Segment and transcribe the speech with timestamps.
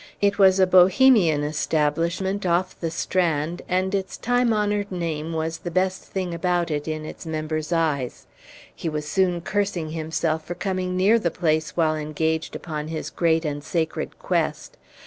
[0.19, 5.69] It was a Bohemian establishment off the Strand, and its time honored name was the
[5.69, 8.25] best thing about it in this member's eyes.
[8.75, 13.45] He was soon cursing himself for coming near the place while engaged upon his great
[13.45, 14.75] and sacred quest.